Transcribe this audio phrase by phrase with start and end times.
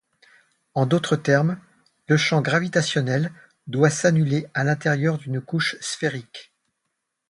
[0.73, 1.59] En d'autres termes,
[2.07, 3.31] le champ gravitationnel
[3.67, 6.51] doit s'annuler à l'intérieur d'une couche sphérique.